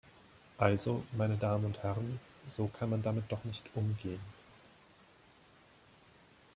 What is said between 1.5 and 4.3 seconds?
und Herren, so kann man damit doch nicht umgehen!